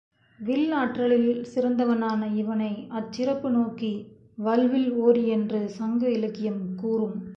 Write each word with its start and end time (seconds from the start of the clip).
வில்லாற்றலில் 0.39 1.45
சிறந்தவனான 1.55 2.33
இவனை, 2.35 2.87
அச்சிறப்பு 2.89 3.49
நோக்கி 3.49 3.91
வல்வில் 4.37 4.91
ஓரி 4.91 5.27
என்று 5.27 5.69
சங்க 5.69 6.09
இலக்கியம் 6.09 6.75
கூறும். 6.75 7.17